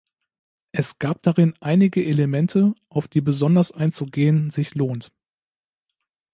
[0.71, 5.11] Es gab darin einige Elemente, auf die besonders einzugehen sich lohnt.